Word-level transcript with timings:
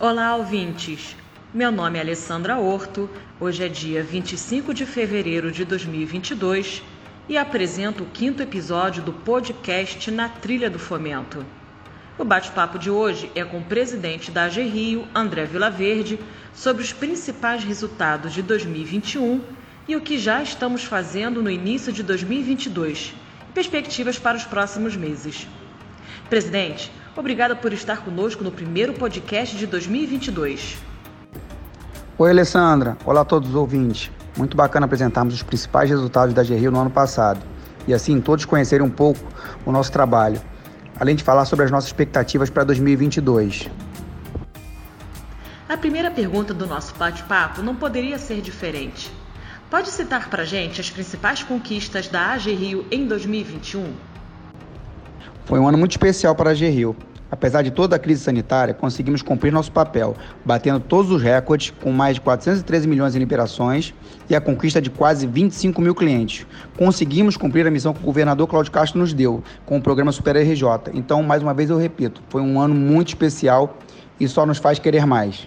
Olá, 0.00 0.36
ouvintes! 0.36 1.16
Meu 1.52 1.72
nome 1.72 1.98
é 1.98 2.00
Alessandra 2.00 2.56
Horto, 2.56 3.10
hoje 3.40 3.64
é 3.64 3.68
dia 3.68 4.00
25 4.00 4.72
de 4.72 4.86
fevereiro 4.86 5.50
de 5.50 5.64
2022 5.64 6.84
e 7.28 7.36
apresento 7.36 8.04
o 8.04 8.06
quinto 8.06 8.40
episódio 8.40 9.02
do 9.02 9.12
podcast 9.12 10.08
Na 10.12 10.28
Trilha 10.28 10.70
do 10.70 10.78
Fomento. 10.78 11.44
O 12.16 12.22
bate-papo 12.22 12.78
de 12.78 12.88
hoje 12.88 13.28
é 13.34 13.44
com 13.44 13.58
o 13.58 13.64
presidente 13.64 14.30
da 14.30 14.44
AG 14.44 14.62
Rio, 14.62 15.04
André 15.12 15.46
Vilaverde, 15.46 16.20
sobre 16.54 16.84
os 16.84 16.92
principais 16.92 17.64
resultados 17.64 18.32
de 18.32 18.40
2021 18.40 19.40
e 19.88 19.96
o 19.96 20.00
que 20.00 20.16
já 20.16 20.40
estamos 20.40 20.84
fazendo 20.84 21.42
no 21.42 21.50
início 21.50 21.92
de 21.92 22.04
2022 22.04 23.14
e 23.48 23.52
perspectivas 23.52 24.16
para 24.16 24.36
os 24.36 24.44
próximos 24.44 24.94
meses. 24.94 25.48
Presidente, 26.30 26.88
obrigada 27.16 27.54
por 27.56 27.72
estar 27.72 28.04
conosco 28.04 28.44
no 28.44 28.50
primeiro 28.50 28.92
podcast 28.94 29.56
de 29.56 29.66
2022. 29.66 30.78
Oi, 32.18 32.30
Alessandra. 32.30 32.96
Olá 33.04 33.20
a 33.20 33.24
todos 33.24 33.48
os 33.48 33.54
ouvintes. 33.54 34.10
Muito 34.36 34.56
bacana 34.56 34.86
apresentarmos 34.86 35.34
os 35.34 35.42
principais 35.42 35.90
resultados 35.90 36.34
da 36.34 36.42
GRIO 36.42 36.70
no 36.70 36.80
ano 36.80 36.90
passado 36.90 37.40
e 37.86 37.94
assim 37.94 38.20
todos 38.20 38.44
conhecerem 38.44 38.86
um 38.86 38.90
pouco 38.90 39.20
o 39.64 39.72
nosso 39.72 39.90
trabalho, 39.90 40.40
além 40.98 41.16
de 41.16 41.24
falar 41.24 41.44
sobre 41.44 41.64
as 41.64 41.70
nossas 41.70 41.88
expectativas 41.88 42.50
para 42.50 42.64
2022. 42.64 43.68
A 45.68 45.76
primeira 45.76 46.10
pergunta 46.10 46.54
do 46.54 46.66
nosso 46.66 46.94
bate-papo 46.96 47.62
não 47.62 47.74
poderia 47.74 48.18
ser 48.18 48.40
diferente. 48.40 49.10
Pode 49.70 49.90
citar 49.90 50.30
para 50.30 50.44
gente 50.44 50.80
as 50.80 50.88
principais 50.88 51.42
conquistas 51.42 52.08
da 52.08 52.32
AG 52.32 52.50
Rio 52.52 52.86
em 52.90 53.06
2021? 53.06 53.92
Foi 55.44 55.58
um 55.58 55.68
ano 55.68 55.76
muito 55.76 55.92
especial 55.92 56.34
para 56.34 56.50
a 56.50 56.52
AG 56.52 56.68
Rio. 56.68 56.96
Apesar 57.30 57.62
de 57.62 57.70
toda 57.70 57.96
a 57.96 57.98
crise 57.98 58.22
sanitária, 58.22 58.72
conseguimos 58.72 59.20
cumprir 59.20 59.52
nosso 59.52 59.70
papel, 59.70 60.16
batendo 60.44 60.80
todos 60.80 61.10
os 61.10 61.22
recordes, 61.22 61.72
com 61.82 61.92
mais 61.92 62.14
de 62.14 62.20
413 62.22 62.88
milhões 62.88 63.14
em 63.14 63.18
liberações 63.18 63.94
e 64.30 64.34
a 64.34 64.40
conquista 64.40 64.80
de 64.80 64.88
quase 64.88 65.26
25 65.26 65.80
mil 65.80 65.94
clientes. 65.94 66.46
Conseguimos 66.76 67.36
cumprir 67.36 67.66
a 67.66 67.70
missão 67.70 67.92
que 67.92 68.00
o 68.00 68.06
governador 68.06 68.48
Cláudio 68.48 68.72
Castro 68.72 68.98
nos 68.98 69.12
deu, 69.12 69.42
com 69.66 69.76
o 69.76 69.82
programa 69.82 70.10
Super 70.10 70.36
RJ. 70.36 70.64
Então, 70.94 71.22
mais 71.22 71.42
uma 71.42 71.52
vez 71.52 71.68
eu 71.68 71.76
repito, 71.76 72.22
foi 72.30 72.40
um 72.40 72.58
ano 72.58 72.74
muito 72.74 73.08
especial 73.08 73.76
e 74.18 74.26
só 74.26 74.46
nos 74.46 74.58
faz 74.58 74.78
querer 74.78 75.06
mais 75.06 75.46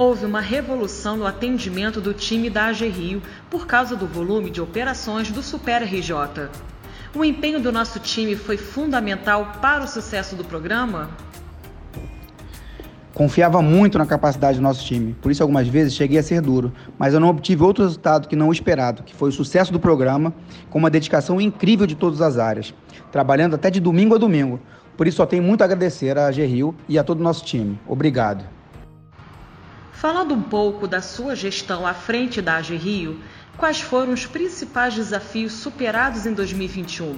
houve 0.00 0.24
uma 0.24 0.40
revolução 0.40 1.14
no 1.14 1.26
atendimento 1.26 2.00
do 2.00 2.14
time 2.14 2.48
da 2.48 2.68
AG 2.68 2.88
Rio 2.88 3.22
por 3.50 3.66
causa 3.66 3.94
do 3.94 4.06
volume 4.06 4.50
de 4.50 4.58
operações 4.58 5.30
do 5.30 5.42
Super 5.42 5.82
RJ. 5.82 6.48
O 7.12 7.24
empenho 7.24 7.58
do 7.58 7.72
nosso 7.72 7.98
time 7.98 8.36
foi 8.36 8.56
fundamental 8.56 9.54
para 9.60 9.82
o 9.82 9.88
sucesso 9.88 10.36
do 10.36 10.44
programa? 10.44 11.10
Confiava 13.12 13.60
muito 13.60 13.98
na 13.98 14.06
capacidade 14.06 14.58
do 14.58 14.62
nosso 14.62 14.84
time, 14.86 15.14
por 15.20 15.32
isso 15.32 15.42
algumas 15.42 15.66
vezes 15.66 15.94
cheguei 15.94 16.18
a 16.18 16.22
ser 16.22 16.40
duro, 16.40 16.72
mas 16.96 17.12
eu 17.12 17.18
não 17.18 17.28
obtive 17.28 17.64
outro 17.64 17.82
resultado 17.82 18.28
que 18.28 18.36
não 18.36 18.48
o 18.48 18.52
esperado, 18.52 19.02
que 19.02 19.12
foi 19.12 19.30
o 19.30 19.32
sucesso 19.32 19.72
do 19.72 19.80
programa, 19.80 20.32
com 20.70 20.78
uma 20.78 20.88
dedicação 20.88 21.40
incrível 21.40 21.84
de 21.84 21.96
todas 21.96 22.20
as 22.20 22.38
áreas, 22.38 22.72
trabalhando 23.10 23.54
até 23.54 23.70
de 23.70 23.80
domingo 23.80 24.14
a 24.14 24.18
domingo. 24.18 24.60
Por 24.96 25.08
isso 25.08 25.16
só 25.16 25.26
tenho 25.26 25.42
muito 25.42 25.62
a 25.62 25.64
agradecer 25.64 26.16
à 26.16 26.28
AG 26.28 26.46
Rio 26.46 26.76
e 26.88 26.96
a 26.96 27.02
todo 27.02 27.18
o 27.18 27.24
nosso 27.24 27.44
time. 27.44 27.76
Obrigado. 27.88 28.44
Falando 29.92 30.32
um 30.32 30.40
pouco 30.40 30.86
da 30.86 31.02
sua 31.02 31.34
gestão 31.34 31.86
à 31.86 31.92
frente 31.92 32.40
da 32.40 32.56
AG 32.56 32.74
Rio, 32.76 33.18
quais 33.56 33.80
foram 33.80 34.12
os 34.12 34.26
principais 34.26 34.94
desafios 34.94 35.52
superados 35.52 36.26
em 36.26 36.32
2021? 36.32 37.16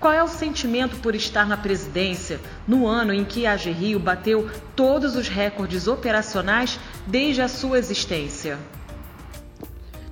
Qual 0.00 0.14
é 0.14 0.22
o 0.22 0.28
sentimento 0.28 0.96
por 0.96 1.14
estar 1.14 1.46
na 1.46 1.58
presidência 1.58 2.40
no 2.66 2.86
ano 2.86 3.12
em 3.12 3.22
que 3.22 3.44
a 3.44 3.54
Rio 3.54 4.00
bateu 4.00 4.48
todos 4.74 5.14
os 5.14 5.28
recordes 5.28 5.86
operacionais 5.86 6.80
desde 7.06 7.42
a 7.42 7.48
sua 7.48 7.78
existência? 7.78 8.58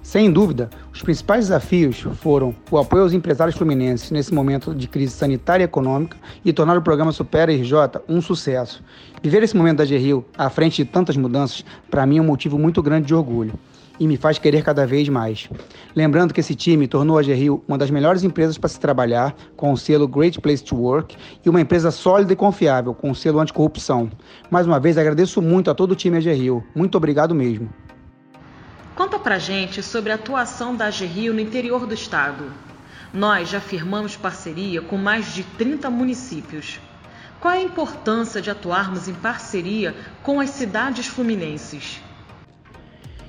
Sem 0.03 0.31
dúvida, 0.31 0.69
os 0.93 1.03
principais 1.03 1.47
desafios 1.47 2.01
foram 2.21 2.55
o 2.71 2.77
apoio 2.77 3.03
aos 3.03 3.15
empresários 3.15 3.57
fluminenses 3.57 4.11
nesse 4.11 4.33
momento 4.33 4.75
de 4.75 4.89
crise 4.89 5.13
sanitária 5.13 5.65
e 5.65 5.67
econômica 5.67 6.19
e 6.45 6.53
tornar 6.53 6.77
o 6.77 6.83
programa 6.83 7.13
Supera 7.13 7.53
RJ 7.53 8.03
um 8.07 8.21
sucesso. 8.21 8.83
Viver 9.23 9.43
esse 9.43 9.57
momento 9.57 9.79
da 9.79 9.87
GRIO 9.87 10.25
à 10.37 10.51
frente 10.51 10.83
de 10.83 10.91
tantas 10.91 11.17
mudanças, 11.17 11.65
para 11.91 12.05
mim 12.05 12.19
é 12.19 12.21
um 12.21 12.25
motivo 12.25 12.59
muito 12.59 12.83
grande 12.83 13.07
de 13.07 13.15
orgulho 13.15 13.53
e 13.99 14.07
me 14.07 14.17
faz 14.17 14.39
querer 14.39 14.63
cada 14.63 14.87
vez 14.87 15.09
mais. 15.09 15.49
Lembrando 15.95 16.33
que 16.33 16.41
esse 16.41 16.55
time 16.55 16.87
tornou 16.87 17.19
a 17.19 17.23
GRIO 17.23 17.63
uma 17.67 17.79
das 17.79 17.91
melhores 17.91 18.23
empresas 18.23 18.59
para 18.59 18.69
se 18.69 18.79
trabalhar, 18.79 19.35
com 19.57 19.73
o 19.73 19.77
selo 19.77 20.07
Great 20.07 20.41
Place 20.41 20.63
to 20.63 20.77
Work, 20.77 21.17
e 21.45 21.49
uma 21.49 21.61
empresa 21.61 21.91
sólida 21.91 22.33
e 22.33 22.37
confiável, 22.37 22.95
com 22.95 23.11
o 23.11 23.15
selo 23.15 23.41
anticorrupção. 23.41 24.11
Mais 24.51 24.67
uma 24.67 24.79
vez, 24.79 24.97
agradeço 24.99 25.43
muito 25.43 25.71
a 25.71 25.75
todo 25.75 25.93
o 25.93 25.97
time 25.97 26.21
GRIO. 26.21 26.65
Muito 26.75 26.97
obrigado 26.97 27.35
mesmo. 27.35 27.69
Conta 28.99 29.17
pra 29.17 29.39
gente 29.39 29.81
sobre 29.81 30.11
a 30.11 30.17
atuação 30.17 30.75
da 30.75 30.87
AG 30.87 31.07
Rio 31.07 31.33
no 31.33 31.39
interior 31.39 31.87
do 31.87 31.95
estado. 31.95 32.53
Nós 33.15 33.49
já 33.49 33.61
firmamos 33.61 34.17
parceria 34.17 34.83
com 34.83 34.97
mais 34.97 35.33
de 35.33 35.45
30 35.45 35.89
municípios. 35.89 36.81
Qual 37.39 37.55
é 37.55 37.59
a 37.59 37.63
importância 37.63 38.43
de 38.43 38.51
atuarmos 38.51 39.07
em 39.07 39.15
parceria 39.15 39.95
com 40.25 40.41
as 40.41 40.51
cidades 40.51 41.07
fluminenses? 41.07 42.01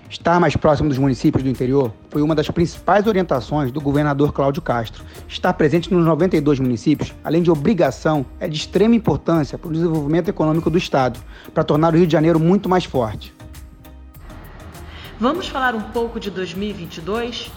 Estar 0.10 0.40
mais 0.40 0.56
próximo 0.56 0.90
dos 0.90 0.98
municípios 0.98 1.44
do 1.44 1.50
interior 1.50 1.94
foi 2.10 2.24
uma 2.24 2.34
das 2.34 2.50
principais 2.50 3.06
orientações 3.06 3.72
do 3.72 3.80
governador 3.80 4.34
Cláudio 4.34 4.60
Castro. 4.60 5.04
Estar 5.28 5.54
presente 5.54 5.94
nos 5.94 6.04
92 6.04 6.60
municípios, 6.60 7.14
além 7.24 7.44
de 7.44 7.52
obrigação, 7.52 8.26
é 8.40 8.48
de 8.48 8.58
extrema 8.58 8.96
importância 8.96 9.56
para 9.56 9.70
o 9.70 9.72
desenvolvimento 9.72 10.28
econômico 10.28 10.68
do 10.68 10.80
Estado, 10.80 11.20
para 11.54 11.64
tornar 11.64 11.94
o 11.94 11.98
Rio 11.98 12.08
de 12.08 12.14
Janeiro 12.14 12.40
muito 12.40 12.68
mais 12.68 12.86
forte. 12.86 13.36
Vamos 15.20 15.48
falar 15.48 15.76
um 15.76 15.82
pouco 15.82 16.20
de 16.20 16.32
2022? 16.32 17.52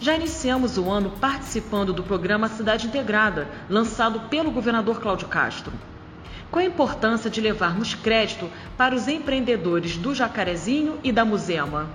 Já 0.00 0.16
iniciamos 0.16 0.78
o 0.78 0.90
ano 0.90 1.12
participando 1.20 1.92
do 1.92 2.02
programa 2.02 2.48
Cidade 2.48 2.86
Integrada, 2.86 3.46
lançado 3.68 4.20
pelo 4.30 4.50
governador 4.50 5.00
Cláudio 5.00 5.28
Castro. 5.28 5.72
Qual 6.50 6.60
a 6.60 6.66
importância 6.66 7.30
de 7.30 7.40
levarmos 7.40 7.94
crédito 7.94 8.50
para 8.76 8.94
os 8.94 9.06
empreendedores 9.06 9.96
do 9.96 10.12
Jacarezinho 10.12 10.98
e 11.04 11.12
da 11.12 11.24
Musema? 11.24 11.88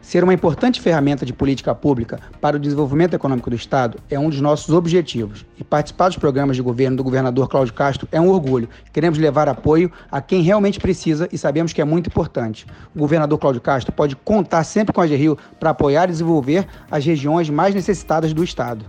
Ser 0.00 0.22
uma 0.22 0.34
importante 0.34 0.80
ferramenta 0.80 1.26
de 1.26 1.32
política 1.32 1.74
pública 1.74 2.20
para 2.40 2.56
o 2.56 2.60
desenvolvimento 2.60 3.14
econômico 3.14 3.50
do 3.50 3.56
Estado 3.56 3.98
é 4.08 4.18
um 4.18 4.28
dos 4.28 4.40
nossos 4.40 4.72
objetivos. 4.72 5.44
E 5.58 5.64
participar 5.64 6.08
dos 6.08 6.18
programas 6.18 6.54
de 6.54 6.62
governo 6.62 6.96
do 6.96 7.02
governador 7.02 7.48
Cláudio 7.48 7.74
Castro 7.74 8.08
é 8.12 8.20
um 8.20 8.28
orgulho. 8.28 8.68
Queremos 8.92 9.18
levar 9.18 9.48
apoio 9.48 9.90
a 10.10 10.20
quem 10.20 10.42
realmente 10.42 10.78
precisa 10.78 11.28
e 11.32 11.38
sabemos 11.38 11.72
que 11.72 11.80
é 11.80 11.84
muito 11.84 12.08
importante. 12.08 12.66
O 12.94 12.98
governador 12.98 13.38
Cláudio 13.38 13.60
Castro 13.60 13.92
pode 13.92 14.14
contar 14.14 14.62
sempre 14.64 14.92
com 14.92 15.00
a 15.00 15.06
GRIO 15.06 15.36
para 15.58 15.70
apoiar 15.70 16.04
e 16.04 16.12
desenvolver 16.12 16.66
as 16.90 17.04
regiões 17.04 17.50
mais 17.50 17.74
necessitadas 17.74 18.32
do 18.32 18.44
Estado. 18.44 18.84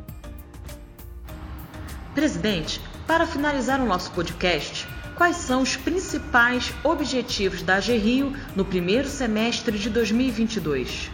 Presidente, 2.13 2.79
para 3.13 3.27
finalizar 3.27 3.79
o 3.79 3.85
nosso 3.85 4.09
podcast, 4.09 4.87
quais 5.13 5.35
são 5.35 5.61
os 5.61 5.77
principais 5.77 6.73
objetivos 6.83 7.61
da 7.61 7.75
AG 7.75 7.95
Rio 7.95 8.33
no 8.55 8.65
primeiro 8.65 9.07
semestre 9.07 9.77
de 9.77 9.87
2022. 9.87 11.11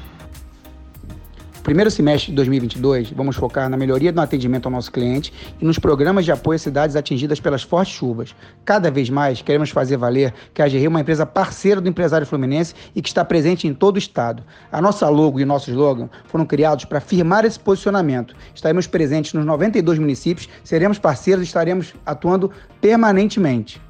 Primeiro 1.63 1.91
semestre 1.91 2.31
de 2.31 2.35
2022, 2.37 3.11
vamos 3.11 3.35
focar 3.35 3.69
na 3.69 3.75
melhoria 3.75 4.13
do 4.13 4.21
atendimento 4.21 4.65
ao 4.65 4.71
nosso 4.71 4.91
cliente 4.91 5.33
e 5.59 5.65
nos 5.65 5.77
programas 5.77 6.23
de 6.23 6.31
apoio 6.31 6.55
às 6.55 6.61
cidades 6.61 6.95
atingidas 6.95 7.39
pelas 7.39 7.61
fortes 7.61 7.93
chuvas. 7.93 8.33
Cada 8.63 8.89
vez 8.89 9.09
mais 9.09 9.41
queremos 9.41 9.69
fazer 9.69 9.97
valer 9.97 10.33
que 10.53 10.61
a 10.61 10.65
AG 10.65 10.77
Rio 10.77 10.85
é 10.85 10.89
uma 10.89 11.01
empresa 11.01 11.25
parceira 11.25 11.81
do 11.81 11.89
empresário 11.89 12.25
fluminense 12.25 12.73
e 12.95 13.01
que 13.01 13.09
está 13.09 13.25
presente 13.25 13.67
em 13.67 13.73
todo 13.73 13.97
o 13.97 13.99
estado. 13.99 14.41
A 14.71 14.81
nossa 14.81 15.07
logo 15.09 15.39
e 15.39 15.45
nosso 15.45 15.69
slogan 15.69 16.09
foram 16.25 16.45
criados 16.45 16.85
para 16.85 17.01
firmar 17.01 17.43
esse 17.43 17.59
posicionamento. 17.59 18.35
Estaremos 18.55 18.87
presentes 18.87 19.33
nos 19.33 19.45
92 19.45 19.99
municípios, 19.99 20.47
seremos 20.63 20.97
parceiros 20.97 21.43
e 21.43 21.47
estaremos 21.47 21.93
atuando 22.05 22.51
permanentemente. 22.79 23.81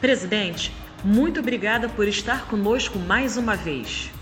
Presidente, 0.00 0.72
muito 1.02 1.40
obrigada 1.40 1.88
por 1.88 2.06
estar 2.06 2.46
conosco 2.46 3.00
mais 3.00 3.36
uma 3.36 3.56
vez. 3.56 4.12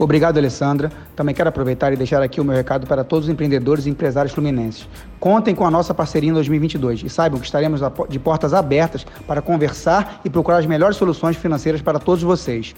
Obrigado, 0.00 0.38
Alessandra. 0.38 0.90
Também 1.14 1.34
quero 1.34 1.50
aproveitar 1.50 1.92
e 1.92 1.96
deixar 1.96 2.22
aqui 2.22 2.40
o 2.40 2.44
meu 2.44 2.56
recado 2.56 2.86
para 2.86 3.04
todos 3.04 3.26
os 3.26 3.30
empreendedores 3.30 3.84
e 3.84 3.90
empresários 3.90 4.32
fluminenses. 4.32 4.88
Contem 5.20 5.54
com 5.54 5.66
a 5.66 5.70
nossa 5.70 5.92
parceria 5.92 6.30
em 6.30 6.32
2022 6.32 7.02
e 7.04 7.10
saibam 7.10 7.38
que 7.38 7.44
estaremos 7.44 7.82
de 8.08 8.18
portas 8.18 8.54
abertas 8.54 9.04
para 9.26 9.42
conversar 9.42 10.22
e 10.24 10.30
procurar 10.30 10.56
as 10.56 10.64
melhores 10.64 10.96
soluções 10.96 11.36
financeiras 11.36 11.82
para 11.82 11.98
todos 11.98 12.22
vocês. 12.22 12.74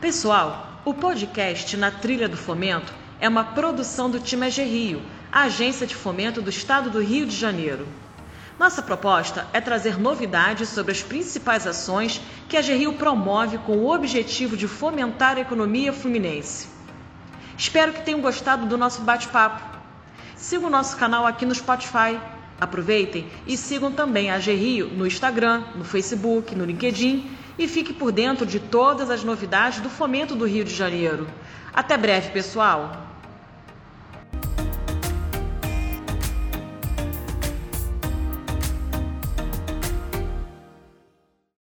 Pessoal, 0.00 0.80
o 0.84 0.92
podcast 0.92 1.76
Na 1.76 1.92
Trilha 1.92 2.28
do 2.28 2.36
Fomento 2.36 2.92
é 3.20 3.28
uma 3.28 3.44
produção 3.44 4.10
do 4.10 4.18
Time 4.18 4.46
AG 4.46 4.60
Rio, 4.64 5.00
a 5.30 5.42
agência 5.42 5.86
de 5.86 5.94
fomento 5.94 6.42
do 6.42 6.50
estado 6.50 6.90
do 6.90 7.00
Rio 7.00 7.24
de 7.24 7.36
Janeiro. 7.36 7.86
Nossa 8.58 8.82
proposta 8.82 9.46
é 9.52 9.60
trazer 9.60 9.98
novidades 9.98 10.68
sobre 10.70 10.92
as 10.92 11.02
principais 11.02 11.66
ações 11.66 12.20
que 12.48 12.56
a 12.56 12.62
GRIO 12.62 12.94
promove 12.94 13.58
com 13.58 13.76
o 13.76 13.94
objetivo 13.94 14.56
de 14.56 14.66
fomentar 14.66 15.36
a 15.36 15.40
economia 15.40 15.92
fluminense. 15.92 16.68
Espero 17.58 17.92
que 17.92 18.02
tenham 18.02 18.20
gostado 18.20 18.66
do 18.66 18.78
nosso 18.78 19.02
bate-papo. 19.02 19.76
Siga 20.34 20.66
o 20.66 20.70
nosso 20.70 20.96
canal 20.96 21.26
aqui 21.26 21.44
no 21.44 21.54
Spotify 21.54 22.18
Aproveitem 22.58 23.28
e 23.46 23.54
sigam 23.56 23.92
também 23.92 24.30
a 24.30 24.38
Rio 24.38 24.88
no 24.88 25.06
Instagram, 25.06 25.62
no 25.74 25.84
Facebook, 25.84 26.54
no 26.54 26.64
LinkedIn 26.64 27.30
e 27.58 27.68
fique 27.68 27.92
por 27.92 28.10
dentro 28.10 28.46
de 28.46 28.58
todas 28.58 29.10
as 29.10 29.22
novidades 29.22 29.80
do 29.80 29.90
fomento 29.90 30.34
do 30.34 30.46
Rio 30.46 30.64
de 30.64 30.74
Janeiro. 30.74 31.28
Até 31.72 31.98
breve, 31.98 32.30
pessoal! 32.30 33.15